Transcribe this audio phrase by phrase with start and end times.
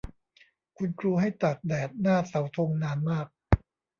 [0.77, 3.27] คุณครูให้ตากแดดหน้าเสาธงนานมาก